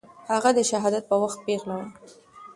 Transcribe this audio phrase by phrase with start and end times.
[0.31, 1.87] هغه د شهادت په وخت پېغله وه.